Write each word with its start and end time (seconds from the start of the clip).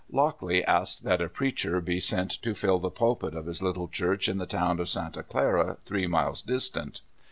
Lockley 0.11 0.65
asked 0.65 1.03
that 1.03 1.21
a 1.21 1.29
preacher 1.29 1.79
be 1.79 1.99
sent 1.99 2.31
to 2.41 2.55
fill 2.55 2.79
the 2.79 2.89
pulpit 2.89 3.35
of 3.35 3.45
his 3.45 3.61
Httle 3.61 3.91
church 3.91 4.27
in 4.27 4.39
the 4.39 4.47
town 4.47 4.79
of 4.79 4.89
Santa 4.89 5.21
Clara, 5.21 5.77
three 5.85 6.07
miles 6.07 6.41
distant. 6.41 7.01